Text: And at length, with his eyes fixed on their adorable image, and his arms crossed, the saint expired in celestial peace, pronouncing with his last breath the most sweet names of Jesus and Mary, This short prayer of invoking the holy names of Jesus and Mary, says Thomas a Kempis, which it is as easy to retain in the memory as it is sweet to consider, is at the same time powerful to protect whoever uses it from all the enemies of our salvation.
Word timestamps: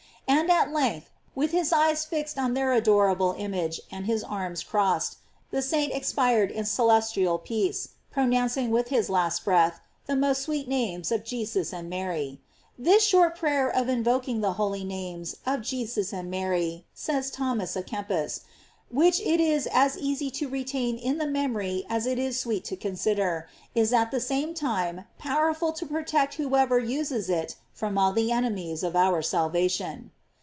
And 0.27 0.49
at 0.49 0.71
length, 0.71 1.09
with 1.35 1.51
his 1.51 1.73
eyes 1.73 2.05
fixed 2.05 2.37
on 2.39 2.53
their 2.53 2.71
adorable 2.71 3.35
image, 3.37 3.81
and 3.91 4.05
his 4.05 4.23
arms 4.23 4.63
crossed, 4.63 5.17
the 5.49 5.61
saint 5.61 5.91
expired 5.91 6.51
in 6.51 6.63
celestial 6.63 7.37
peace, 7.37 7.89
pronouncing 8.11 8.69
with 8.71 8.87
his 8.87 9.09
last 9.09 9.43
breath 9.43 9.81
the 10.05 10.15
most 10.15 10.41
sweet 10.43 10.69
names 10.69 11.11
of 11.11 11.25
Jesus 11.25 11.73
and 11.73 11.89
Mary, 11.89 12.39
This 12.79 13.03
short 13.03 13.35
prayer 13.35 13.67
of 13.67 13.89
invoking 13.89 14.39
the 14.39 14.53
holy 14.53 14.85
names 14.85 15.35
of 15.45 15.63
Jesus 15.63 16.13
and 16.13 16.31
Mary, 16.31 16.85
says 16.93 17.29
Thomas 17.29 17.75
a 17.75 17.83
Kempis, 17.83 18.41
which 18.89 19.19
it 19.19 19.41
is 19.41 19.67
as 19.69 19.97
easy 19.97 20.31
to 20.31 20.47
retain 20.47 20.97
in 20.97 21.17
the 21.17 21.27
memory 21.27 21.85
as 21.89 22.05
it 22.05 22.17
is 22.17 22.39
sweet 22.39 22.63
to 22.65 22.77
consider, 22.77 23.49
is 23.75 23.91
at 23.91 24.11
the 24.11 24.21
same 24.21 24.53
time 24.53 25.03
powerful 25.17 25.73
to 25.73 25.85
protect 25.85 26.35
whoever 26.35 26.79
uses 26.79 27.29
it 27.29 27.55
from 27.73 27.97
all 27.97 28.13
the 28.13 28.31
enemies 28.31 28.81
of 28.81 28.95
our 28.95 29.21
salvation. 29.21 30.09